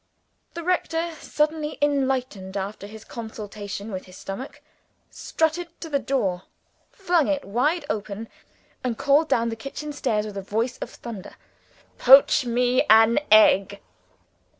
[0.55, 4.61] The rector, suddenly enlightened after his consultation with his stomach,
[5.11, 6.41] strutted to the door,
[6.89, 8.27] flung it wide open,
[8.83, 11.35] and called down the kitchen stairs with a voice of thunder,
[11.99, 13.79] "Poach me an egg!"